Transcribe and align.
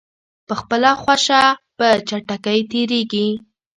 په 0.47 0.53
خپله 0.61 0.91
خوښه 1.01 1.41
په 1.77 1.87
چټکۍ 2.07 2.59
تېریږي. 2.71 3.27